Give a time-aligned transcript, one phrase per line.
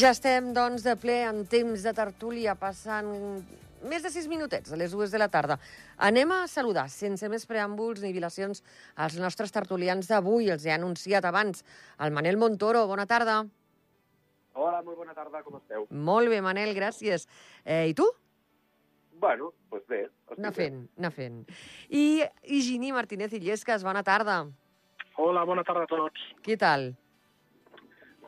[0.00, 3.08] ja estem, doncs, de ple en temps de tertúlia, passant
[3.90, 5.58] més de sis minutets a les dues de la tarda.
[6.00, 8.62] Anem a saludar, sense més preàmbuls ni dilacions,
[8.96, 10.48] als nostres tertulians d'avui.
[10.52, 11.64] Els he anunciat abans.
[12.00, 13.42] El Manel Montoro, bona tarda.
[14.54, 15.84] Hola, molt bona tarda, com esteu?
[15.90, 17.28] Molt bé, Manel, gràcies.
[17.64, 18.08] Eh, I tu?
[19.20, 20.06] Bueno, doncs bé.
[20.38, 21.44] Anar fent, anar fent.
[21.92, 24.46] I Higini Martínez Illescas, bona tarda.
[25.20, 26.28] Hola, bona tarda a tots.
[26.46, 26.92] Què tal?
[26.94, 27.09] Bé,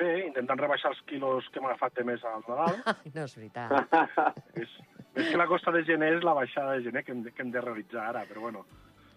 [0.00, 2.78] intentant rebaixar els quilos que m'ha agafat de més al Nadal.
[3.14, 3.98] No és veritat.
[4.62, 4.72] és,
[5.14, 7.42] més que la costa de gener és la baixada de gener que hem de, que
[7.44, 8.64] hem de realitzar ara, però bueno.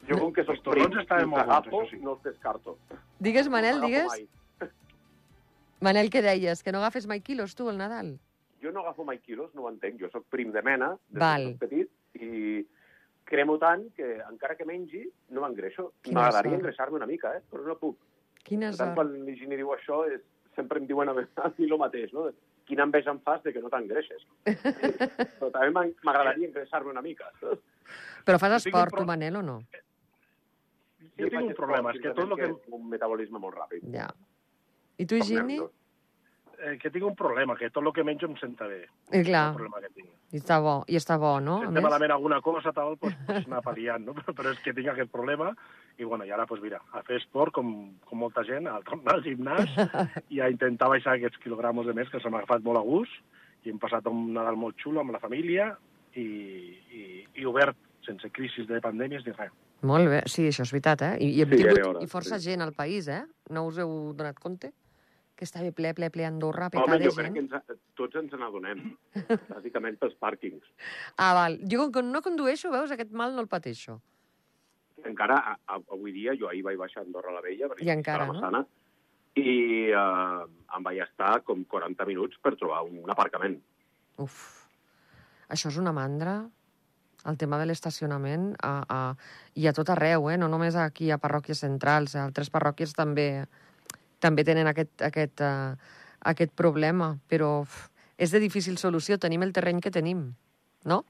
[0.06, 1.98] Jo, com que soc Els torrons prim, agafo, això sí.
[2.04, 2.78] no els descarto.
[3.20, 4.06] Digues, Manel, No digues.
[4.12, 4.28] mai.
[5.86, 6.62] Manel, què deies?
[6.64, 8.14] Que no agafes mai quilos, tu, al Nadal?
[8.62, 9.98] Jo no agafo mai quilos, no ho entenc.
[10.02, 11.44] Jo sóc prim de mena, des Val.
[11.46, 11.90] que soc petit,
[12.22, 12.66] i
[13.26, 15.92] cremo tant que, encara que mengi, no m'engreixo.
[16.12, 17.42] M'agradaria engreixar-me una mica, eh?
[17.50, 17.98] però no puc.
[18.46, 18.96] Quina Per tant, sort.
[19.00, 20.22] quan l'Higini diu això, és,
[20.56, 22.28] sempre em diuen a mi, a mi el mateix, no?
[22.66, 24.26] Quina enveja em fas de que no t'engreixes.
[25.40, 25.70] però també
[26.04, 27.30] m'agradaria engreixar-me una mica.
[27.42, 27.62] saps?
[28.26, 29.60] Però fas esport, pro- tu, Manel, o no?
[31.16, 33.86] Jo tinc un problema, és que tot el que, un metabolisme molt ràpid.
[33.94, 34.10] Ja.
[34.98, 35.60] I tu, Higini?
[35.62, 35.70] Com
[36.60, 38.84] eh, que tinc un problema, que tot el que menjo em senta bé.
[39.12, 39.52] Eh, clar.
[39.52, 40.12] És el problema que tinc.
[40.36, 41.60] I està bo, i està bo, no?
[41.62, 44.16] A Senta malament alguna cosa, tal, doncs, pues, anar pal·liant, no?
[44.18, 45.52] Però, però és que tinc aquest problema
[45.98, 47.72] i, bueno, i ara, pues, mira, a fer esport com,
[48.10, 49.76] com molta gent, a tornar al gimnàs
[50.30, 53.66] i a intentar baixar aquests quilogramos de més que se m'ha agafat molt a gust
[53.66, 55.72] i hem passat un Nadal molt xulo amb la família
[56.16, 57.04] i, i,
[57.42, 59.54] i obert, sense crisis de pandèmies ni res.
[59.86, 61.14] Molt bé, sí, això és veritat, eh?
[61.22, 62.50] I, i Sí, tingut i força sí.
[62.50, 63.24] gent al país, eh?
[63.54, 64.72] No us heu donat compte?
[65.36, 67.50] Que estava ple, ple, ple a Andorra, Home, petar de jo crec gent.
[67.52, 68.86] que ens, tots ens n'adonem,
[69.52, 70.64] bàsicament pels pàrquings.
[71.18, 71.60] Ah, val.
[71.68, 74.00] Jo, com que no condueixo, veus, aquest mal no el pateixo.
[75.06, 77.92] Encara, a, a, avui dia, jo ahir vaig baixar a Andorra la Vella, perquè I
[77.94, 78.40] encara, a la no?
[78.40, 78.64] Massana,
[79.36, 80.44] i eh,
[80.78, 83.60] em vaig estar com 40 minuts per trobar un aparcament.
[84.24, 84.38] Uf.
[85.52, 86.40] Això és una mandra,
[87.30, 89.00] el tema de l'estacionament, a, a,
[89.60, 90.38] i a tot arreu, eh?
[90.40, 93.28] no només aquí a parròquies centrals, a altres parròquies també
[94.20, 95.76] també tenen aquest, aquest, uh,
[96.26, 100.34] aquest problema, però uf, és de difícil solució, tenim el terreny que tenim,
[100.86, 101.04] no?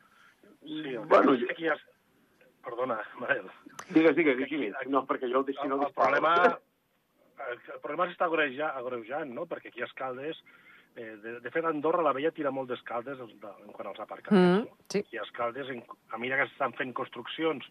[0.63, 1.75] Sí, el Bueno, bueno, aquí ja...
[2.65, 3.45] Perdona, Manel.
[3.94, 4.73] Digues, digues, digues.
[4.89, 5.94] No, perquè jo el El, si no el disparo.
[5.94, 6.57] problema,
[7.51, 9.45] el, el problema s'està agreuja- agreujant, no?
[9.45, 10.39] Perquè aquí a Escaldes,
[10.95, 14.65] eh, de, de fet, Andorra la Vella tira molt d'escaldes en quant als aparcaments.
[14.65, 14.77] Mm, no?
[14.89, 15.03] sí.
[15.13, 17.69] I a Escaldes, en, a mesura que s'estan fent construccions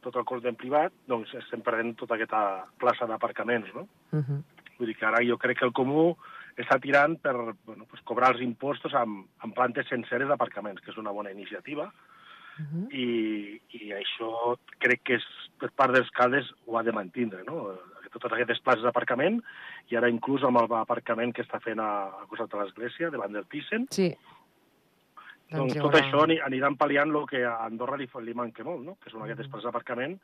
[0.00, 3.86] tot el cos d'en privat, doncs estem perdent tota aquesta plaça d'aparcaments, no?
[4.16, 4.40] Uh -huh.
[4.80, 6.14] Vull dir que ara jo crec que el comú
[6.56, 7.34] està tirant per
[7.68, 11.92] bueno, pues cobrar els impostos amb, amb plantes senceres d'aparcaments, que és una bona iniciativa,
[12.60, 12.88] Uh -huh.
[12.92, 15.24] i, i això crec que és,
[15.58, 17.78] per part dels caldes ho ha de mantindre, no?
[18.12, 19.40] Totes aquestes places d'aparcament,
[19.88, 23.46] i ara inclús amb l'aparcament que està fent a, a costat de l'església, davant del
[23.46, 24.14] Thyssen, Sí.
[25.50, 28.84] doncs, tot haurà- això ani- aniran pal·liant el que a Andorra li, li manca molt,
[28.84, 28.96] no?
[29.02, 30.20] que són aquestes places d'aparcament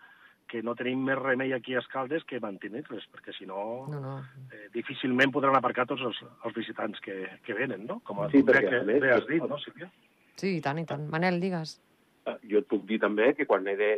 [0.47, 4.15] que no tenim més remei aquí a Escaldes que mantenir-les, perquè si no, No, no.
[4.53, 8.01] eh, difícilment podran aparcar tots els, els visitants que, que venen, no?
[8.07, 9.91] Com, Sí, perquè, que, més, bé has dit, no, Sílvia?
[10.37, 11.09] Sí, i tant, i tant.
[11.11, 11.81] Manel, digues.
[12.27, 13.91] Eh, Jo et puc dir també que quan he de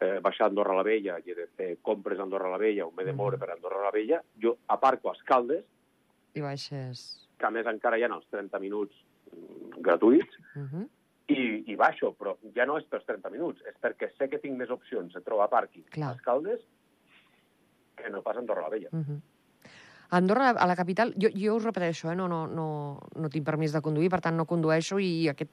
[0.00, 2.86] eh, baixar a Andorra la Vella i he de fer compres a Andorra la Vella
[2.86, 3.40] o m'he de moure Mhm.
[3.44, 5.64] per Andorra la Vella, jo aparco a Escaldes,
[6.34, 7.28] I baixes.
[7.38, 8.94] que a més encara hi ha els 30 minuts
[9.32, 10.88] mm, gratuïts, Uh -huh.
[11.30, 14.58] I, i baixo, però ja no és pels 30 minuts, és perquè sé que tinc
[14.58, 16.14] més opcions de trobar pàrquing Clar.
[16.14, 16.62] a Escaldes
[18.00, 18.88] que no pas a Andorra la Vella.
[18.92, 19.20] Uh -huh.
[20.10, 22.16] A Andorra, a la capital, jo, jo us repeteixo, eh?
[22.16, 25.50] no, no, no, no tinc permís de conduir, per tant no condueixo i aquest,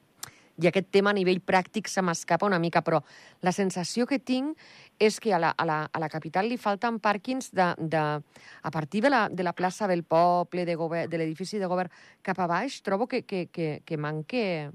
[0.58, 3.04] i aquest tema a nivell pràctic se m'escapa una mica, però
[3.42, 4.58] la sensació que tinc
[4.98, 8.22] és que a la, a la, a la capital li falten pàrquings de, de,
[8.64, 11.92] a partir de la, de la plaça del poble, de, govern, de l'edifici de govern
[12.24, 14.72] cap a baix, trobo que, que, que, que manque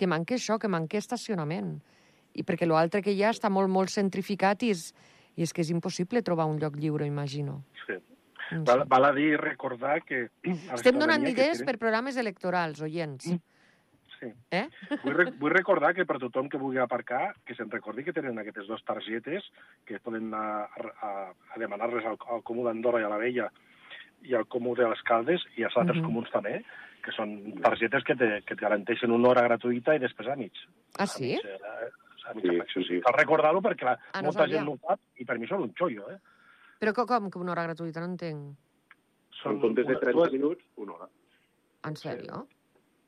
[0.00, 1.74] que manque això, que manque estacionament.
[2.32, 4.90] I perquè l'altre que hi ha està molt, molt centrificat i és,
[5.36, 7.60] i és que és impossible trobar un lloc lliure, imagino.
[7.84, 7.98] Sí.
[8.50, 8.64] No.
[8.66, 10.24] Val, val a dir recordar que...
[10.74, 13.28] Estem donant que idees tenen- per programes electorals, oients.
[13.28, 13.38] Sí.
[14.52, 14.66] Eh?
[15.02, 18.36] Vull, re vull recordar que per tothom que vulgui aparcar, que se'n recordi que tenen
[18.42, 19.46] aquestes dues targetes
[19.88, 21.12] que poden anar a, a,
[21.54, 23.46] a demanar-les al, al Comú d'Andorra i a la Vella
[24.22, 26.04] i al Comú de les Caldes i als altres Mhm.
[26.06, 26.64] comuns també,
[27.02, 30.52] que són targetes que, te, que et garanteixen una hora gratuïta i després a mig.
[30.98, 31.32] Ah, sí?
[31.34, 31.90] A mig, eh,
[32.28, 33.00] a mig Sí, sí, sí.
[33.00, 34.56] Cal recordar-ho perquè la, Ah, no molta sabia.
[34.56, 36.18] gent no ho sap i per mi són un xollo, eh?
[36.78, 38.00] Però com, com que una hora gratuïta?
[38.00, 38.56] No entenc.
[39.44, 41.08] En comptes de una- 30 dues- minuts, una hora.
[41.84, 42.46] En sèrio?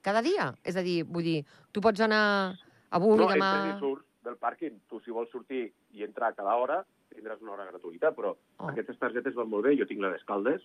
[0.00, 0.54] Cada dia?
[0.64, 2.56] És a dir, vull dir, tu pots anar
[2.90, 3.76] avui, no, demà...
[3.76, 4.80] i surts del pàrquing.
[4.88, 6.84] Tu, si vols sortir i entrar a cada hora,
[7.14, 8.68] tindràs una hora gratuïta, però Oh.
[8.68, 9.76] aquestes targetes van molt bé.
[9.76, 10.62] Jo tinc la d'Escaldes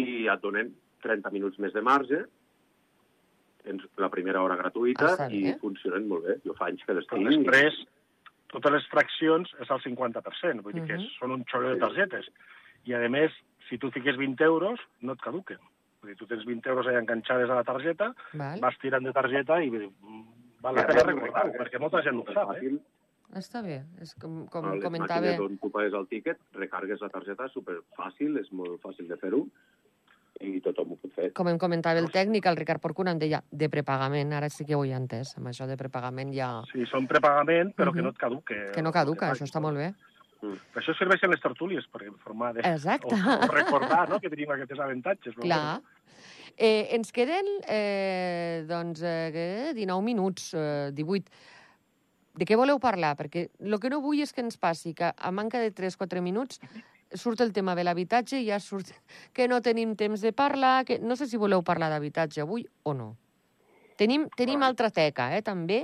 [0.00, 2.24] i et donen 30 minuts més de marge,
[3.64, 5.56] tens la primera hora gratuïta Està i bé.
[5.60, 6.38] funcionen molt bé.
[6.44, 7.44] Jo fa anys que les Però tinc.
[7.44, 7.76] després,
[8.48, 11.08] totes les fraccions és al 50%, vull dir que Mhm.
[11.18, 12.30] són un xollo de targetes.
[12.86, 13.30] I, a més,
[13.68, 15.58] si tu fiques 20 euros, no et caduquen.
[16.02, 18.58] Vull dir, tu tens 20 euros allà enganxades a la targeta, Val.
[18.60, 20.24] vas tirant de targeta i vull dir, mm,
[20.62, 22.78] val la pena més, recordar-ho, perquè molta gent no ho sap, eh?
[23.36, 23.84] Està bé.
[24.00, 25.20] És com, com a les comentava...
[25.20, 29.46] màquines on tu pagues el tiquet, recargues la targeta, superfàcil, és molt fàcil de fer-ho,
[30.40, 31.32] i tothom ho pot fer.
[31.36, 34.74] Com em comentava el tècnic, el Ricard Porcuna, em deia de prepagament, ara sí que
[34.74, 36.62] ho he entès, amb això de prepagament ja...
[36.72, 38.04] Sí, són prepagament, però que Mhm.
[38.04, 38.60] no et caduque.
[38.74, 39.92] Que no caduca, això està molt bé.
[40.40, 42.60] Per això serveixen les tertúlies, per informar de...
[42.64, 43.12] Exacte.
[43.14, 45.34] O, o recordar no, que tenim aquests avantatges.
[45.36, 45.80] però Clar.
[46.56, 49.74] Eh, ens queden, eh, doncs, eh, què?
[49.76, 51.30] 19 minuts, eh, 18.
[52.40, 53.16] De què voleu parlar?
[53.18, 56.60] Perquè el que no vull és que ens passi que a manca de 3-4 minuts
[57.14, 58.92] surt el tema de l'habitatge i ja surt
[59.34, 62.94] que no tenim temps de parlar, que no sé si voleu parlar d'habitatge avui o
[62.94, 63.16] no.
[63.96, 65.82] Tenim, tenim altra teca, eh, també.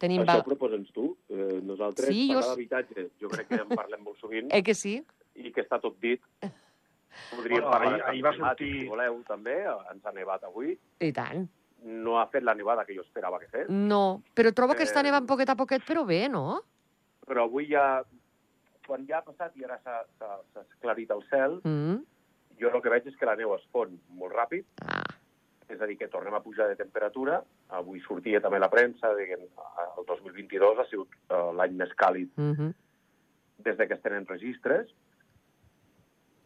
[0.00, 0.22] Tenim...
[0.22, 0.44] Això Val...
[0.46, 1.10] proposa'ns tu.
[1.28, 4.62] Eh, nosaltres, Sí, jo parlar s- d'habitatge, jo crec que en parlem molt sovint, Eh
[4.64, 4.94] que sí?
[5.40, 6.20] i que està tot dit.
[7.30, 9.58] Podríem Bueno, parlar ahir- de ahir va sortir- si voleu, també.
[9.92, 10.72] Ens ha nevat avui.
[11.00, 11.44] I tant.
[11.84, 15.00] No ha fet la nevada que jo esperava que fes, No, però trobo que està
[15.00, 16.62] Eh, nevant poquet a poquet, però bé, no?
[17.30, 18.02] però avui ja,
[18.90, 20.00] quan ja ha passat i ara s'ha
[20.64, 22.00] esclarit el cel, Mm.
[22.58, 25.04] jo el que veig és que la neu es fon molt ràpid, Ah,
[25.68, 27.44] és a dir, que tornem a pujar de temperatura.
[27.68, 32.30] Avui sortia també la premsa de que el 2022 ha sigut eh, l'any més càlid
[32.36, 32.74] mm -hmm.
[33.62, 34.90] des de que es tenen registres.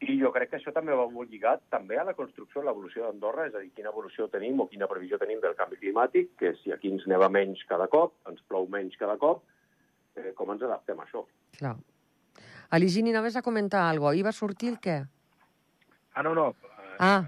[0.00, 3.04] I jo crec que això també va molt lligat també a la construcció, a l'evolució
[3.04, 6.54] d'Andorra, és a dir, quina evolució tenim o quina previsió tenim del canvi climàtic, que
[6.56, 9.42] si aquí ens neva menys cada cop, ens plou menys cada cop,
[10.16, 11.24] eh, com ens adaptem a això.
[11.58, 11.76] clar.
[12.70, 14.14] Eligini, anaves a comentar alguna cosa.
[14.14, 15.06] Ahir va sortir el què?
[16.14, 16.48] Ah, no, no.
[16.50, 17.24] eh, Ah.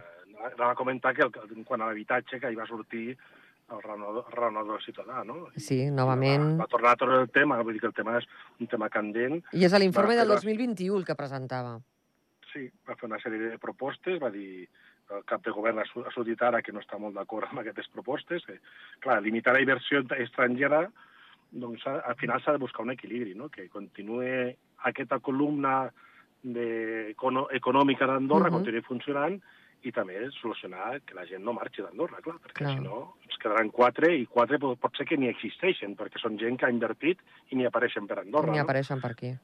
[0.46, 3.16] Anava a comentar que el, quan a l'habitatge que hi va sortir
[3.68, 5.48] el raonador, ciutadà, no?
[5.56, 6.52] I, Sí, novament.
[6.60, 8.28] Va, va tornar a tornar el tema, vull dir que el tema és
[8.60, 9.40] un tema candent.
[9.52, 11.80] I és l'informe del però- 2021 el que presentava.
[12.52, 14.68] Sí, va fer una sèrie de propostes, va dir
[15.10, 15.84] el cap de govern ha
[16.14, 18.44] sortit ara que no està molt d'acord amb aquestes propostes.
[18.46, 18.60] Que,
[19.00, 20.88] clar, limitar la inversió estrangera,
[21.60, 23.48] doncs a- al final s'ha de buscar un equilibri, no?
[23.48, 24.54] que continuï
[24.90, 25.90] aquesta columna
[26.42, 27.14] de,
[27.56, 28.58] econòmica d'Andorra, uh -huh.
[28.58, 29.40] continuï funcionant,
[29.86, 32.72] i també solucionar que la gent no marxi d'Andorra, clar, perquè Clar.
[32.74, 36.38] si no ens quedaran quatre, i quatre pot, pot ser que ni existeixen, perquè són
[36.38, 37.20] gent que ha invertit
[37.50, 38.50] i ni apareixen per Andorra.
[38.50, 38.64] Ni no?
[38.64, 39.34] apareixen per aquí.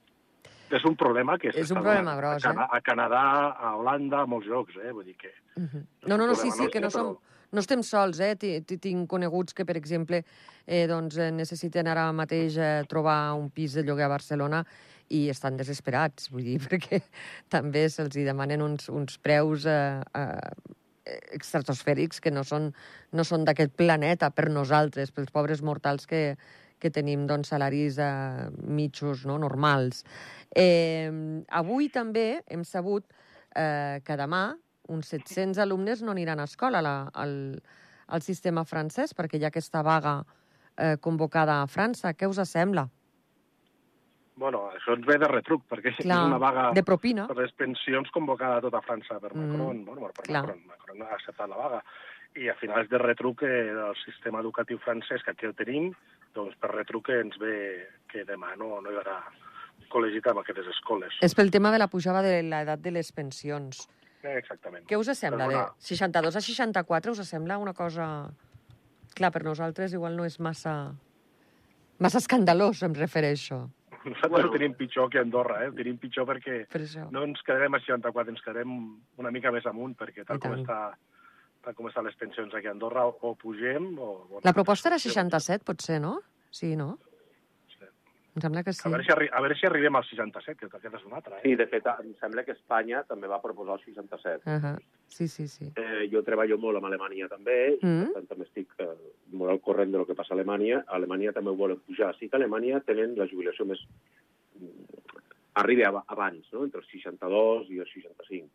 [0.72, 2.68] És un problema que És s'està un problema gros, a, Cana eh?
[2.78, 4.90] a Canadà, a Holanda, a molts llocs, eh?
[4.90, 5.32] Vull dir que...
[5.56, 5.84] Mhm.
[6.08, 7.18] No, no, no, sí, sí, que no, som,
[7.52, 8.34] no estem sols, eh?
[8.40, 10.22] Ti- ti- Tinc coneguts que, per exemple,
[10.66, 14.62] eh, doncs, eh, necessiten ara mateix eh, trobar un pis de lloguer a Barcelona
[15.12, 17.02] i estan desesperats, vull dir, perquè
[17.52, 20.50] també se'ls demanen uns, uns preus eh, eh,
[21.36, 22.70] estratosfèrics que no són,
[23.12, 26.36] no són d'aquest planeta per nosaltres, pels pobres mortals que,
[26.80, 29.36] que tenim doncs, salaris eh, mitjos, no?
[29.42, 30.04] normals.
[30.56, 31.10] Eh,
[31.50, 33.04] avui també hem sabut
[33.54, 34.52] eh, que demà
[34.92, 37.34] uns 700 alumnes no aniran a escola la, al,
[38.08, 40.18] al sistema francès perquè hi ha aquesta vaga
[40.76, 42.12] eh, convocada a França.
[42.14, 42.86] Què us sembla?
[44.36, 47.26] Bueno, això ens ve de retruc, perquè Clar, és una vaga de propina.
[47.28, 49.84] per les pensions convocada a tota França per Mm, Macron.
[49.84, 50.42] bueno, per clar.
[50.46, 50.62] Macron.
[50.66, 51.82] Macron ha acceptat la vaga.
[52.34, 55.92] I al final és de retruc que el sistema educatiu francès, que aquí el tenim,
[56.34, 59.18] doncs per retruc ens ve que demà no, no hi haurà
[59.92, 61.12] col·legit amb aquestes escoles.
[61.20, 63.86] És pel tema de la pujada de l'edat de les pensions.
[64.22, 64.84] Eh, exactament.
[64.86, 65.46] Què us sembla?
[65.48, 65.74] De Perdona.
[65.78, 68.08] 62 a 64 us sembla una cosa...
[69.12, 70.92] Clar, per nosaltres igual no és massa...
[72.02, 73.68] Massa escandalós, em refereixo.
[74.02, 74.48] Nosaltres Bueno.
[74.48, 75.68] ho tenim pitjor que Andorra, eh?
[75.70, 77.04] Ho tenim pitjor perquè Per això.
[77.14, 78.72] no ens quedarem a 64, ens quedarem
[79.22, 80.96] una mica més amunt, perquè tal com, està,
[81.62, 84.08] tal com estan les pensions aquí a Andorra, o, o pugem o...
[84.30, 86.16] Bueno, La proposta era sí, 67, potser, no?
[86.50, 86.96] Sí, no?
[88.34, 88.80] Em sembla que sí.
[88.86, 91.36] A veure, si arri a veure si arribem al 67, que aquest és un altre.
[91.36, 91.40] Eh?
[91.44, 94.48] Sí, de fet, em sembla que Espanya també va proposar el 67.
[94.48, 94.78] Uh -huh.
[95.08, 95.66] Sí, sí, sí.
[95.76, 98.04] Eh, jo treballo molt amb Alemanya també, i Mm.
[98.06, 98.88] per tant també estic eh,
[99.32, 100.82] molt al corrent de lo que passa a Alemanya.
[100.86, 102.16] A Alemanya també ho volen pujar.
[102.18, 103.78] Sí que a Alemanya tenen la jubilació més...
[105.54, 106.64] arriba ab- abans, no?
[106.64, 108.48] entre els 62 i els 65.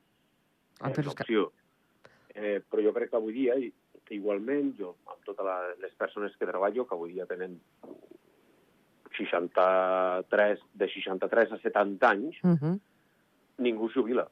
[0.81, 1.46] Ah, però és que...
[2.34, 3.72] Eh, però jo crec que avui dia, i,
[4.10, 5.46] igualment, jo, amb totes
[5.81, 7.60] les persones que treballo, que avui dia tenen
[9.18, 12.80] 63, de 63 a 70 anys, Uh -huh.
[13.58, 14.28] ningú es jubila.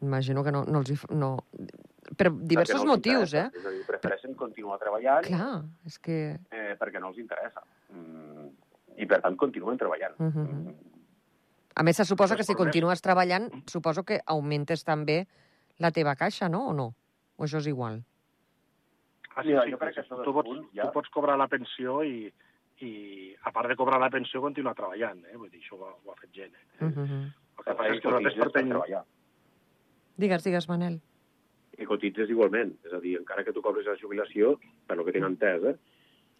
[0.00, 0.96] Imagino que no, no els hi...
[1.10, 1.36] No...
[2.16, 3.50] Per diversos perquè no motius, eh?
[3.52, 6.38] És a dir, prefereixen continuar treballant Clar, és que...
[6.50, 7.60] eh, perquè no els interessa.
[7.92, 8.46] Mm,
[8.96, 10.14] I, per tant, continuen treballant.
[10.18, 10.46] Mhm.
[10.68, 10.74] Mm,
[11.74, 15.28] A més, se suposa que si continues treballant, suposo que augmentes també
[15.78, 16.68] la teva caixa, no?
[16.68, 16.94] O no?
[17.36, 18.02] O això és igual?
[19.36, 21.46] Ah, sí, Mira, sí, jo crec que això tu, pots, ja- tu pots cobrar la
[21.46, 22.32] pensió i,
[22.80, 25.36] i, a part de cobrar la pensió, continuar treballant, eh?
[25.36, 26.84] Vull dir, això ho, ha- ho ha fet gent, eh?
[26.84, 27.32] Uh -huh.
[27.58, 28.68] El que passa és que nosaltres per pertany...
[28.68, 29.04] treballar.
[30.16, 31.00] Digues, digues, Manel.
[31.78, 32.72] I cotitzes igualment.
[32.84, 35.76] És a dir, encara que tu cobres la jubilació, per lo que tinc entès, eh?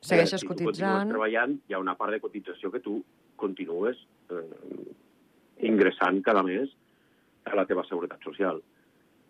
[0.00, 1.08] Segueixes eh, si cotitzant.
[1.10, 3.04] treballant, hi ha una part de cotització que tu
[3.36, 3.96] continues
[4.30, 6.70] eh, ingressant cada mes
[7.44, 8.62] a la teva seguretat social.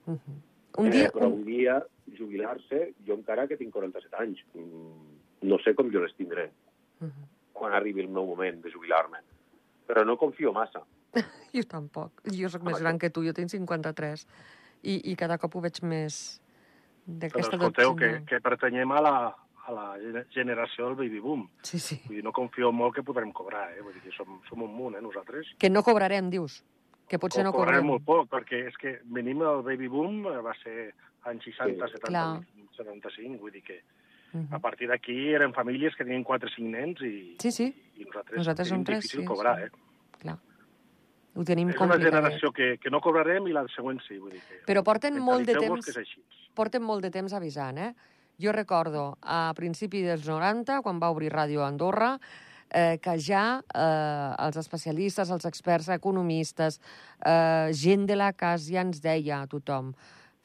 [0.06, 0.38] Uh -huh.
[0.78, 1.04] Un dia...
[1.06, 1.32] eh, però Un...
[1.32, 1.82] un dia
[2.18, 6.50] jubilar-se, jo encara que tinc 47 anys, mm, no sé com jo les tindré
[7.00, 7.28] Uh -huh.
[7.52, 9.18] quan arribi el meu moment de jubilar-me.
[9.86, 10.82] Però no confio massa.
[11.52, 12.12] Jo tampoc.
[12.24, 14.26] Jo sóc Home, més gran que tu, jo tinc 53.
[14.82, 16.40] I, i cada cop ho veig més
[17.06, 18.26] d'aquesta escolteu, que, doctrina.
[18.26, 19.36] que pertanyem a la,
[19.66, 21.48] a la gene- generació del baby boom.
[21.62, 22.00] Sí, sí.
[22.06, 23.80] Vull dir, no confio molt que podrem cobrar, eh?
[23.82, 25.46] Vull dir que som, som un munt, eh, nosaltres.
[25.58, 26.62] Que no cobrarem, dius.
[27.08, 27.86] Que potser no O cobrarem cobrem.
[27.86, 31.92] molt poc, perquè és que venim el baby boom, eh, va ser anys 60, Sí.
[31.94, 32.40] 70, Clar.
[32.76, 33.80] 75, vull dir que
[34.32, 34.60] Uh a -huh.
[34.60, 38.36] partir d'aquí eren famílies que tenien 4 o 5 nens i, Sí, sí, i nosaltres,
[38.36, 39.62] Nosaltres som tenim tres, difícil sí, cobrar, sí.
[39.64, 39.70] eh?
[40.20, 40.38] clar.
[41.34, 42.12] Ho tenim És una complicat.
[42.12, 44.60] generació que, que no cobrarem i la següent sí, vull dir que...
[44.66, 46.18] Però porten molt de temps-
[46.54, 47.94] porten molt de temps avisant, eh?
[48.40, 52.18] Jo recordo, a principi dels 90, quan va obrir Ràdio Andorra,
[52.70, 56.80] eh, que ja eh, els especialistes, els experts economistes,
[57.24, 59.94] eh, gent de la casa ja ens deia a tothom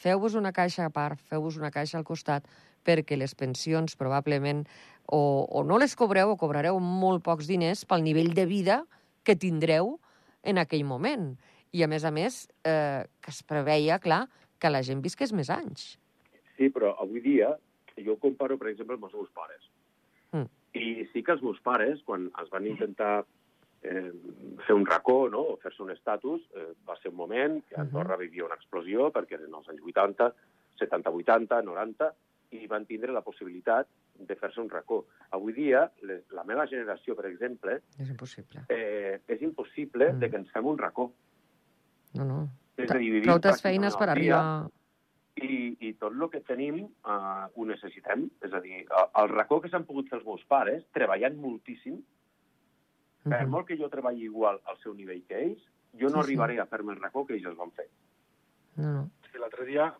[0.04, 2.48] feu-vos una caixa a part, feu-vos una caixa al costat,
[2.86, 4.63] perquè les pensions probablement
[5.08, 8.84] o, o no les cobreu o cobrareu molt pocs diners pel nivell de vida
[9.24, 9.98] que tindreu
[10.44, 11.34] en aquell moment.
[11.74, 14.28] I, a més a més, eh, que es preveia, clar,
[14.60, 15.96] que la gent visqués més anys.
[16.58, 17.56] Sí, però avui dia
[17.98, 19.70] jo comparo, per exemple, amb els meus pares.
[20.34, 20.50] Mm.
[20.80, 23.24] I sí que els meus pares, quan es van intentar
[23.84, 24.12] eh,
[24.66, 28.18] fer un racó, no?, o fer-se un estatus, eh, va ser un moment que Andorra
[28.18, 30.30] vivia una explosió, perquè eren els anys 80,
[30.82, 32.12] 70, 80, 90,
[32.54, 33.88] i van tindre la possibilitat
[34.20, 35.06] de fer-se un racó.
[35.32, 38.66] Avui dia, les, la meva generació, per exemple, És impossible.
[38.70, 40.16] eh, és impossible Mm.
[40.16, 40.20] mm.
[40.20, 41.12] de que ens fem un racó.
[42.14, 42.40] No, no.
[42.78, 44.70] És a dir, vivim Proutes feines per arribar...
[45.36, 48.28] i, i tot el que tenim uh, ho necessitem.
[48.46, 51.98] És a dir, el, el racó que s'han pogut fer els meus pares, treballant moltíssim,
[53.24, 53.50] per Mhm.
[53.50, 55.62] molt que jo treballi igual al seu nivell que ells,
[55.94, 56.28] jo Sí, no sí.
[56.28, 57.88] arribaré a fer-me el racó que ells els van fer.
[58.76, 59.10] No, no.
[59.32, 59.94] Sí, l'altre dia,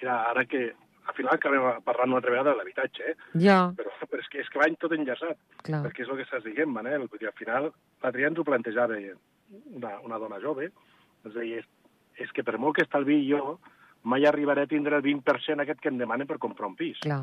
[0.00, 0.74] mira, ara que
[1.06, 3.14] al final acabem parlant una altra vegada de l'habitatge, eh?
[3.42, 5.82] Ja, però, però és, que, és que va tot enllaçat, clar.
[5.86, 7.06] perquè és el que estàs dient, Manel.
[7.06, 7.70] Vull dir, al final,
[8.16, 10.70] dia ens ho plantejava una, una dona jove,
[11.24, 11.68] ens deia, és,
[12.26, 13.58] és que per molt que estalvi jo,
[14.06, 16.98] mai arribaré a tindre el 20% aquest que em demanen per comprar un pis.
[17.06, 17.22] Clar.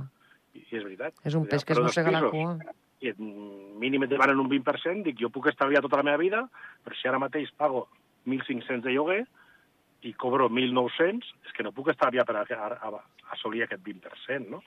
[0.53, 1.15] I, i és veritat.
[1.25, 2.57] És un peix que es mossega la cua.
[3.03, 6.45] I mínim et demanen un 20%, dic, jo puc estalviar tota la meva vida,
[6.85, 7.89] però si ara mateix pago
[8.23, 9.23] 1.500 de lloguer
[10.03, 13.03] i cobro 1.900, és que no puc estalviar per a, a, a
[13.35, 14.63] assolir aquest 20%, no?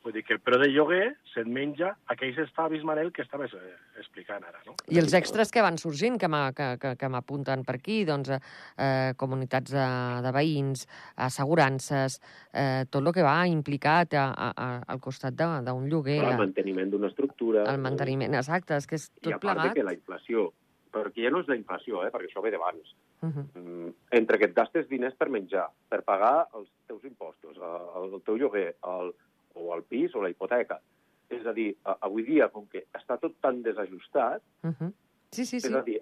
[0.00, 3.74] Vull dir que el preu de lloguer se't menja aquells estalvis, Manel, que estaves eh,
[4.00, 4.72] explicant ara, no?
[4.88, 8.30] I els extras que van sorgint, que m'ha- que, que, que m'apunten per aquí, doncs,
[8.32, 8.38] eh,
[8.80, 9.84] eh, comunitats de,
[10.24, 10.86] de veïns,
[11.20, 12.16] assegurances,
[12.52, 16.90] eh, tot el que va implicat a, a, a, al costat d'un lloguer, el manteniment
[16.96, 17.66] d'una estructura...
[17.68, 19.76] el manteniment, exacte, és que és I a tot part de plegat.
[19.78, 20.48] que la inflació,
[20.92, 23.44] perquè ja no és la inflació, eh, perquè això ve d'abans, Uh -huh.
[23.54, 28.22] mm, entre que et gastes diners per menjar, per pagar els teus impostos, el, el
[28.22, 29.12] teu lloguer, el,
[29.54, 30.80] o el pis o la hipoteca.
[31.28, 34.92] És a dir, avui dia, com que està tot tan desajustat, Uh -huh.
[35.30, 35.66] Sí, sí, sí.
[35.68, 36.00] és a dir,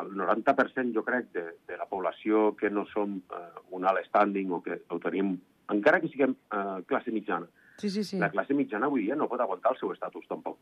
[0.00, 4.50] el 90% jo crec de, de la població que no som eh, un alt standing
[4.52, 7.46] o que ho tenim, encara que siguem eh, classe mitjana,
[7.78, 8.18] Sí, sí, sí.
[8.18, 10.58] la classe mitjana avui dia no pot aguantar el seu estatus tampoc.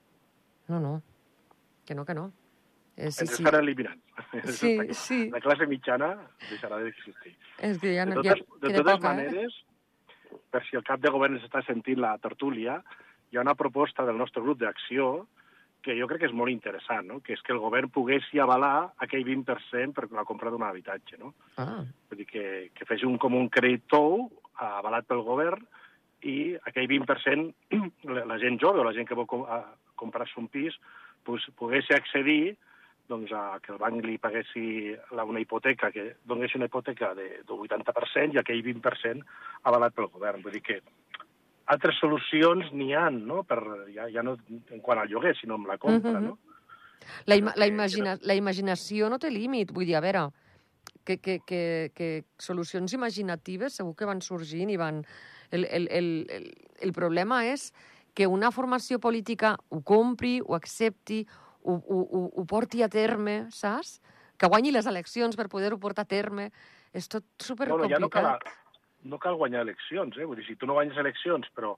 [0.69, 1.03] No, no.
[1.85, 2.33] Que no, que no.
[3.03, 3.43] Eh, sí, Ens sí.
[3.43, 4.01] estan eliminant.
[4.59, 5.19] Sí, sí.
[5.33, 6.13] La classe mitjana
[6.49, 7.35] deixarà d'existir.
[7.59, 9.17] És que ja, De no- ja totes, de queda totes poca, eh?
[9.27, 9.57] maneres,
[10.53, 12.79] per si el cap de govern està sentint la tertúlia,
[13.33, 15.27] hi ha una proposta del nostre grup d'acció
[15.83, 17.19] que jo crec que és molt interessant, no?
[17.21, 21.19] que és que el govern poguessi avalar aquell 20% per la compra d'un habitatge.
[21.19, 21.33] No?
[21.59, 24.29] Ah, Vull dir que, que fes un, com un crèdit tou
[24.63, 25.65] avalat pel govern
[26.23, 27.75] i aquell 20%
[28.15, 29.65] la, la gent jove o la gent que vol com, a,
[29.99, 30.77] comprar-se un pis
[31.27, 32.55] pues, poguessi accedir
[33.09, 37.43] doncs, a que el banc li paguessi la, una hipoteca, que donés una hipoteca de,
[37.43, 39.25] del 80% i aquell 20%
[39.69, 40.43] avalat pel govern.
[40.43, 40.79] Vull dir que
[41.73, 43.43] altres solucions n'hi han, no?
[43.49, 43.59] Per,
[43.95, 46.25] ja, ja no en quant al lloguer, sinó amb la compra, Mhm.
[46.27, 46.39] no?
[47.27, 49.73] La, ima la, que- imagina la imaginació no té límit.
[49.73, 50.29] Vull dir, a veure,
[51.05, 55.05] que, que, que, que solucions imaginatives segur que van sorgint i van...
[55.51, 56.45] El, el, el, el,
[56.81, 57.73] el problema és
[58.15, 61.27] que una formació política ho compri, ho accepti,
[61.65, 64.01] ho, ho, ho, ho porti a terme, saps?
[64.39, 66.51] Que guanyi les eleccions per poder-ho portar a terme.
[66.93, 68.53] És tot No, no, ja no cal, supercomplicat.
[69.05, 70.25] no cal guanyar eleccions, eh?
[70.27, 71.77] Vull dir, si tu no guanyes eleccions, però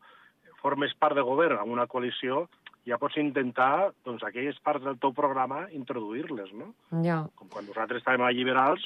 [0.62, 2.48] formes part de govern amb una coalició,
[2.88, 6.72] ja pots intentar, doncs, aquelles parts del teu programa introduir-les, no?
[7.04, 7.22] Ja.
[7.36, 8.84] Com quan nosaltres estàvem a Liberals,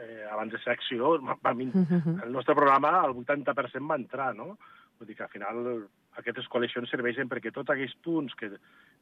[0.00, 1.60] eh, abans de ser acció, vam,
[2.24, 4.56] el nostre programa, el 80% va entrar, no?
[4.98, 5.62] Vull dir que al final
[6.20, 8.50] aquestes coalicions serveixen perquè tots aquells punts que,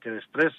[0.02, 0.54] que després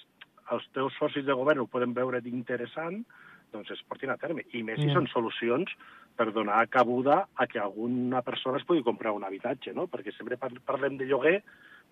[0.50, 3.04] els teus socis de govern ho poden veure interessant,
[3.52, 4.44] doncs es portin a terme.
[4.52, 4.94] I més si Ja.
[4.94, 5.70] són solucions
[6.16, 9.88] per donar cabuda a que alguna persona es pugui comprar un habitatge, no?
[9.88, 11.42] Perquè sempre par- parlem de lloguer,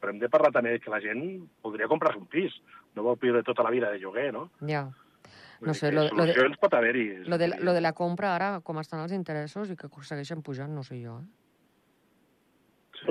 [0.01, 2.53] però hem de parlar també que la gent podria comprar un pis.
[2.95, 4.51] No vol viure tota la vida de lloguer, no?
[4.67, 4.85] Ja.
[5.61, 7.25] Vull No sé, lo de- lo de- pot haver-hi.
[7.27, 10.43] Lo de, la- lo de la compra ara, com estan els interessos i que segueixen
[10.43, 11.19] pujant, no sé jo.
[11.19, 11.25] Eh?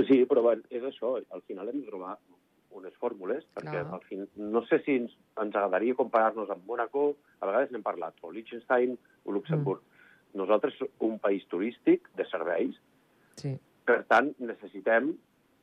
[0.07, 1.15] Sí, però bueno, és això.
[1.31, 2.17] Al final hem de trobar
[2.71, 3.93] unes fórmules, perquè Clar.
[3.93, 8.13] al fin, no sé si ens, ens agradaria comparar-nos amb Mónaco, a vegades n'hem parlat,
[8.21, 9.81] o Liechtenstein o Luxemburg.
[9.81, 10.37] Mm.
[10.37, 12.75] Nosaltres som un país turístic de serveis,
[13.37, 13.57] Sí.
[13.85, 15.11] per tant, necessitem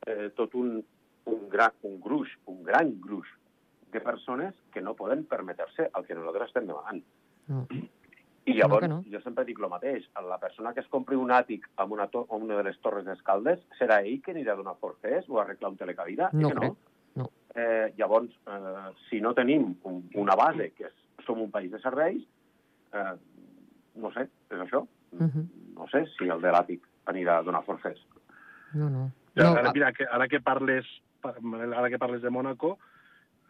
[0.07, 0.83] eh, tot un,
[1.25, 3.27] un, gran, un gruix, un gran gruix
[3.91, 7.03] de persones que no poden permetre-se el que nosaltres estem demanant.
[7.47, 7.67] No.
[8.45, 9.03] I No, llavors, que no.
[9.09, 12.27] jo sempre dic el mateix, la persona que es compri un àtic amb una, to
[12.29, 15.43] amb una de les torres d'escaldes, serà ell que anirà a donar forfers o a
[15.43, 16.29] arreglar un telecabida?
[16.33, 16.94] No crec, no.
[17.55, 21.79] Eh, llavors, eh, si no tenim un, una base, que és, som un país de
[21.79, 22.23] serveis,
[22.93, 23.13] eh,
[23.95, 24.81] no sé, és això.
[25.15, 25.45] Mhm.
[25.77, 28.01] No sé si el de l'àtic anirà a donar forfers.
[28.73, 29.11] No, no.
[29.35, 30.85] Ja, no ara, a- mira, que, ara que parles
[31.25, 32.77] ara que parles de Mònaco,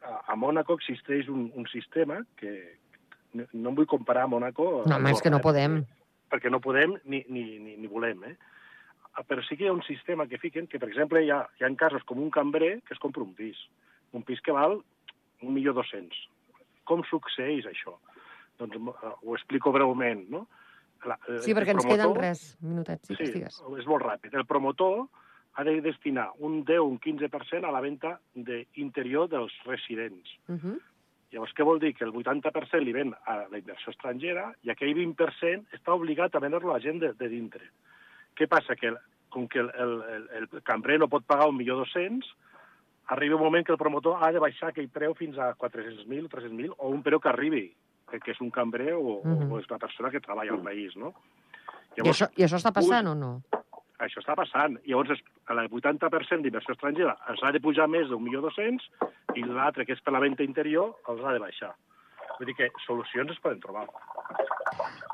[0.01, 2.77] a, a Mònaco existeix un, un sistema que
[3.33, 4.83] no, no em vull comparar a Mònaco...
[4.87, 5.81] no, home, és que no podem.
[6.31, 8.35] Perquè no podem ni, ni, ni, ni volem, eh?
[9.27, 11.65] Però sí que hi ha un sistema que fiquen que, per exemple, hi ha, hi
[11.65, 13.57] ha casos com un cambrer que es compra un pis.
[14.15, 14.77] Un pis que val
[15.43, 16.15] un milió dos-cents.
[16.87, 17.97] Com succeeix això?
[18.57, 20.45] Doncs eh, ho explico breument, no?
[21.05, 23.61] La, el- Sí, perquè el ens queden promotor- res, minutets, sí, que estigues.
[23.77, 24.33] és molt ràpid.
[24.33, 25.07] El promotor
[25.55, 30.29] ha de destinar un 10 o un 15% a la venda d'interior dels residents.
[30.47, 30.79] Uh -huh.
[31.31, 31.93] Llavors, què vol dir?
[31.95, 36.39] Que el 80% li ven a la inversió estrangera i aquell 20% està obligat a
[36.39, 37.69] vendre-lo a gent de, de dintre.
[38.35, 38.75] Què passa?
[38.75, 38.97] Que el-
[39.29, 42.25] com que el, el, el, el cambrer no pot pagar un milió dos-cents,
[43.07, 46.29] arriba un moment que el promotor ha de baixar aquell preu fins a 400.000 o
[46.29, 47.65] 300.000 o un preu que arribi,
[48.09, 49.51] que, que és un cambrer o, Mhm.
[49.51, 51.13] o és una persona que treballa al país, no?
[51.97, 53.41] I, això, I això està passant o no?
[53.97, 54.77] això està passant.
[54.85, 58.83] Llavors, la 80% d'inversió estrangera els ha de pujar més d'un milió dos-cents
[59.35, 61.73] i l'altre, que és per la venda interior, els ha de baixar.
[62.37, 63.85] Vull dir que solucions es poden trobar.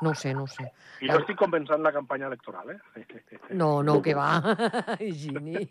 [0.02, 0.64] No ho sé, no ho sé.
[1.04, 2.78] I no estic compensant la campanya electoral, eh?
[3.52, 4.40] No, no, que va.
[4.98, 5.62] Higini.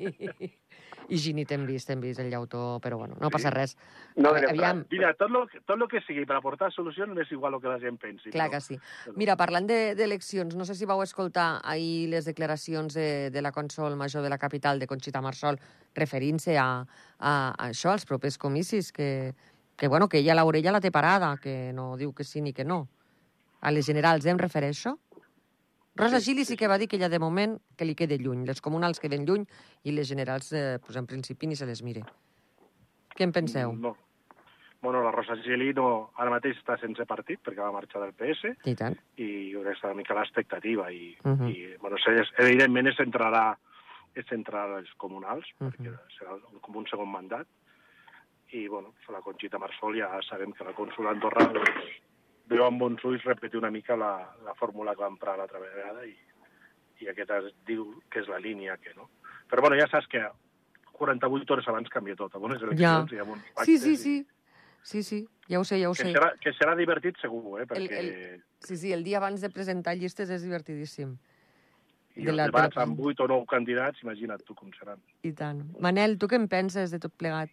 [1.12, 3.74] Higini t'hem vist, t'hem vist el llautó, però bueno, no passa res.
[4.16, 7.58] No direm aviam, Mira, tot lo, tot lo que sigui per aportar solucions m'és igual
[7.58, 8.30] el que la gent pensi.
[8.32, 8.78] clar però- que sí.
[9.20, 13.52] Mira, parlant de- d'eleccions, no sé si vau escoltar ahir les declaracions de, de la
[13.52, 15.60] consol major de la capital, de Conxita Marsol,
[15.96, 16.86] referint-se a,
[17.20, 19.34] a, a això, als propers comicis, que,
[19.82, 22.62] que, bueno, que ella l'orella la té parada, que no diu que sí ni que
[22.64, 22.84] no.
[23.66, 25.00] A les generals, em refereixo?
[25.98, 28.44] Rosa Gili sí que va dir que ella de moment que li quede lluny.
[28.46, 29.48] Les comunals queden lluny
[29.82, 32.04] i les generals, eh, pues, en principi, ni se les mire.
[33.18, 33.74] Què en penseu?
[33.74, 33.96] No.
[34.84, 38.54] Bueno, la Rosa Geli no, ara mateix està sense partit perquè va marxar del PS
[38.70, 39.00] I tant.
[39.18, 41.42] i està una mica l'expectativa i, uh Mhm.
[41.42, 41.50] -huh.
[41.50, 41.98] i bueno,
[42.38, 43.58] evidentment es centrarà,
[44.14, 45.72] es centrarà als comunals, uh Mhm.
[45.72, 45.74] -huh.
[45.82, 47.48] perquè serà com un segon mandat
[48.54, 51.86] i bueno, la Conxita Marsol ja sabem que la cònsula Andorra doncs,
[52.52, 54.12] veu amb bons ulls repetir una mica la,
[54.44, 56.16] la fórmula que va emprar l'altra vegada i,
[57.00, 59.08] i aquesta es diu que és la línia que no.
[59.50, 60.22] Però bueno, ja saps que
[60.92, 63.16] 48 hores abans canvia tot, amb unes eleccions Ja.
[63.16, 64.28] i amb uns Sí, pactes sí, i- sí.
[64.84, 66.12] Sí, sí, ja ho sé, ja ho que sé.
[66.12, 67.68] serà, que serà divertit segur, eh?
[67.70, 71.18] El- perquè el- Sí, sí, el dia abans de presentar llistes és divertidíssim.
[72.16, 75.00] i de els la- debats amb 8 o 9 candidats, imagina't tu com seran.
[75.24, 75.62] I tant.
[75.80, 77.50] Manel, tu què en penses de tot plegat?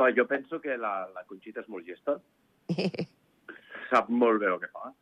[0.00, 2.16] Va, jo penso que la, la Conxita és molt llesta,
[3.90, 4.92] sap molt bé el que fa.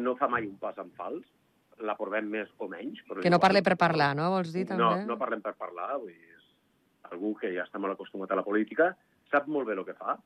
[0.00, 1.26] No fa mai un pas en fals,
[1.84, 3.02] la provem més o menys.
[3.08, 4.30] Però que no parle per parlar, no?
[4.32, 4.82] Vols dir, també?
[4.82, 8.40] No, no parlem per parlar, vull dir, és algú que ja està molt acostumat a
[8.40, 8.90] la política,
[9.32, 10.16] sap molt bé el que fa,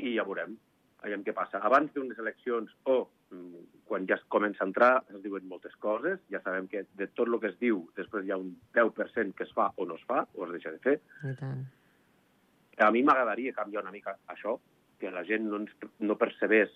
[0.00, 0.56] i ja veurem,
[1.02, 1.60] veurem què passa.
[1.64, 2.98] Abans d'unes eleccions o
[3.30, 7.08] mm, quan ja es comença a entrar, es diuen moltes coses, ja sabem que de
[7.12, 9.96] tot el que es diu, després hi ha un 10% que es fa o no
[10.00, 10.98] es fa, o es deixa de fer.
[11.24, 11.64] I tant.
[12.78, 14.58] A mi m'agradaria canviar una mica això,
[14.98, 16.72] que la gent no, ens, no percebés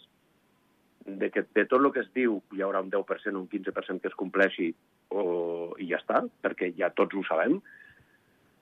[1.08, 4.02] de que de tot el que es diu hi haurà un 10% o un 15%
[4.04, 4.68] que es compleixi
[5.08, 7.60] o, i ja està, perquè ja tots ho sabem,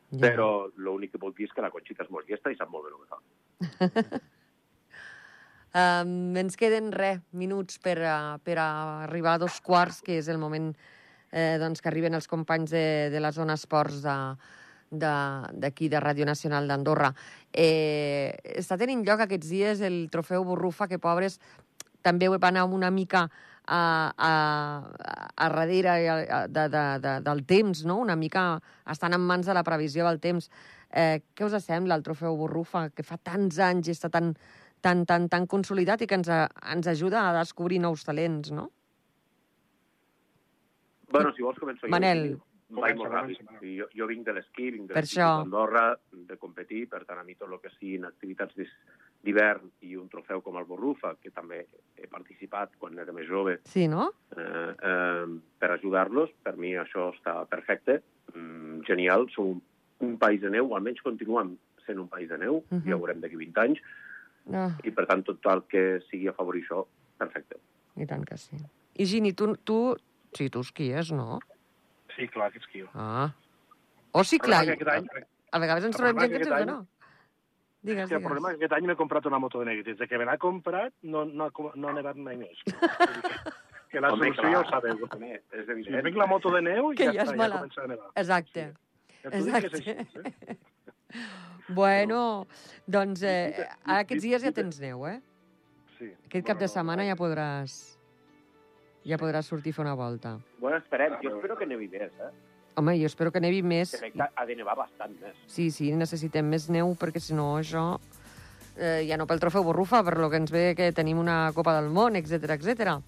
[0.07, 0.20] Ja.
[0.22, 2.87] però l'únic que vol dir és que la Conxita és molt llesta i sap molt
[2.87, 4.20] bé el que fa.
[5.77, 8.68] Um, ens queden, res, minuts per, uh, per a
[9.05, 10.70] arribar a dos quarts, que és el moment
[11.37, 14.14] eh, doncs, que arriben els companys de, de la zona esports de,
[14.90, 17.12] d'aquí, de, de Ràdio Nacional d'Andorra.
[17.53, 21.40] Eh, està tenint lloc aquests dies el trofeu Borrufa, que pobres
[22.07, 23.27] també va anar una mica
[23.66, 24.33] a, a,
[25.35, 25.96] a darrere
[26.49, 27.99] de, de, de, del temps, no?
[27.99, 30.51] una mica estan en mans de la previsió del temps.
[30.90, 34.35] Eh, què us sembla el trofeu Borrufa, que fa tants anys i està tan,
[34.81, 38.70] tan, tan, tan consolidat i que ens, ens ajuda a descobrir nous talents, no?
[41.11, 41.90] Bueno, si vols començo jo.
[41.90, 42.29] Manel.
[42.74, 43.50] Vaig molt ràpid.
[43.62, 45.87] Jo, jo vinc de l'esquí, vinc de l'esquí d'Andorra,
[46.31, 50.42] de competir, per tant, a mi tot el que siguin activitats d'hivern i un trofeu
[50.42, 51.62] com el Borrufa, que també
[51.94, 54.09] he participat quan era més jove, sí, no?
[54.35, 55.29] eh, eh,
[55.62, 58.00] per ajudar-los, per mi això està perfecte,
[58.35, 59.62] mm, genial, som un,
[60.09, 61.55] un país de neu, almenys continuem
[61.87, 62.83] sent un país de neu, uh -huh.
[62.85, 63.81] ja ho veurem d'aquí 20 anys,
[64.46, 64.70] no.
[64.83, 66.85] i per tant tot el que sigui afavorir això,
[67.18, 67.57] perfecte.
[67.96, 68.57] I tant que sí.
[68.98, 69.96] I Gini, tu, tu,
[70.33, 71.38] sí, tu esquies, no?
[72.16, 72.88] Sí, clar que esquio.
[72.94, 73.31] Ah.
[74.12, 74.64] O sí, clar.
[74.64, 75.09] Any...
[75.52, 76.79] A vegades ens trobem gent que ens diu que no.
[77.87, 79.94] Digues, sí, el problema és que aquest any m'he comprat una moto de negre.
[79.94, 82.62] Des que me l'ha comprat, no, no, no ha nevat mai més.
[83.92, 85.05] que la Home, solució ja ho sabeu.
[85.07, 85.92] És evident.
[85.92, 88.11] Si vinc la moto de neu, que ja, ja està, ja comença a nevar.
[88.24, 88.66] Exacte.
[88.72, 89.12] Sí.
[89.22, 89.83] Ja Exacte.
[89.83, 90.57] Així, eh?
[91.81, 92.20] bueno,
[92.87, 93.68] doncs eh,
[94.00, 95.20] aquests dies ja tens neu, eh?
[95.98, 96.11] Sí.
[96.26, 97.95] Aquest cap de setmana ja podràs
[99.06, 100.36] ja podràs sortir a fer una volta.
[100.58, 101.16] Bueno, esperem.
[101.22, 102.30] Jo espero que nevi més, eh?
[102.76, 103.94] Home, jo espero que nevi més.
[103.96, 105.36] Crec que ha de nevar bastant més.
[105.48, 107.94] Sí, sí, necessitem més neu, perquè si no això...
[108.76, 111.72] Eh, ja no pel trofeu Borrufa, per lo que ens ve que tenim una Copa
[111.78, 112.98] del Món, etc etc.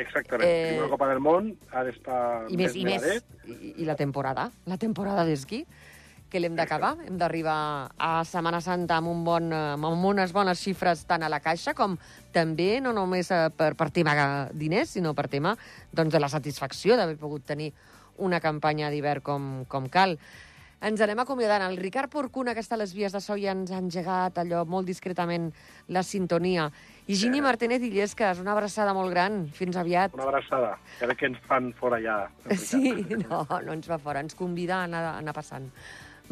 [0.00, 0.46] Exactament.
[0.48, 0.62] Eh...
[0.70, 3.04] Tenim una Copa del Món, ha d'estar I més, i més.
[3.44, 5.60] I, I la temporada, la temporada d'esquí
[6.34, 6.96] que l'hem d'acabar.
[7.06, 7.56] Hem d'arribar
[7.94, 11.94] a Setmana Santa amb, un bon, amb unes bones xifres tant a la caixa com
[12.34, 14.16] també no només eh, per, per tema
[14.50, 15.54] diners, sinó per tema
[15.92, 17.70] doncs, de la satisfacció d'haver pogut tenir
[18.18, 20.18] una campanya d'hivern com, com cal.
[20.84, 21.62] Ens anem acomiadant.
[21.64, 24.64] El Ricard Porcuna, que està a les vies de so, ja ens ha engegat allò
[24.68, 25.46] molt discretament
[25.94, 26.66] la sintonia.
[27.06, 27.44] I Gini sí.
[27.46, 29.44] Martínez Illescas, una abraçada molt gran.
[29.54, 30.18] Fins aviat.
[30.18, 30.74] Una abraçada.
[31.00, 32.18] Bé que ens fan fora ja.
[32.58, 32.90] Sí,
[33.22, 34.20] no, no ens fa fora.
[34.26, 35.70] Ens convida a anar, a anar passant.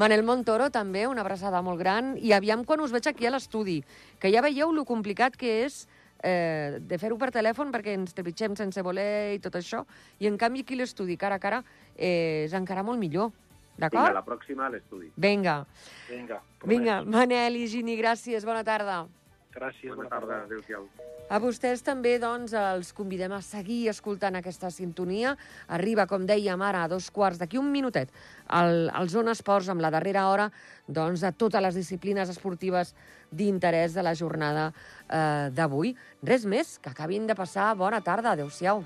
[0.01, 2.15] Manel Montoro, també, una abraçada molt gran.
[2.17, 3.83] I aviam quan us veig aquí a l'estudi,
[4.19, 5.83] que ja veieu lo complicat que és
[6.25, 9.85] eh, de fer-ho per telèfon perquè ens trepitgem sense voler i tot això,
[10.19, 11.63] i en canvi aquí l'estudi cara a cara
[11.97, 13.33] eh, és encara molt millor.
[13.73, 14.05] D'acord?
[14.05, 15.11] Vinga, la pròxima a l'estudi.
[15.17, 15.63] Vinga.
[16.09, 16.43] Vinga.
[16.69, 19.03] Vinga, Manel i Gini, gràcies, bona tarda.
[19.53, 20.27] Gràcies, bona, bona tarda.
[20.27, 20.45] tarda.
[20.49, 20.87] Adéu-siau.
[21.33, 25.37] A vostès també doncs, els convidem a seguir escoltant aquesta sintonia.
[25.69, 28.13] Arriba, com dèiem ara, a dos quarts d'aquí un minutet,
[28.49, 30.51] al, al Zona Esports, amb la darrera hora
[30.89, 32.93] doncs, de totes les disciplines esportives
[33.31, 35.95] d'interès de la jornada eh, d'avui.
[36.23, 38.37] Res més, que acabin de passar bona tarda.
[38.37, 38.85] Adéu-siau.